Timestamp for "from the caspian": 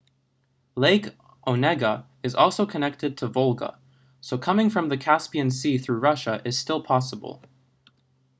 4.67-5.51